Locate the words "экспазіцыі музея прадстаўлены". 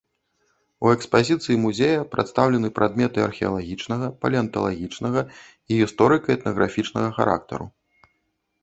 0.95-2.71